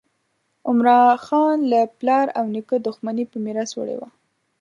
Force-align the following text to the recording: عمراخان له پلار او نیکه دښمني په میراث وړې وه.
عمراخان 0.69 1.57
له 1.71 1.79
پلار 1.99 2.27
او 2.37 2.43
نیکه 2.53 2.77
دښمني 2.87 3.25
په 3.31 3.37
میراث 3.45 3.71
وړې 3.75 3.95
وه. 3.99 4.09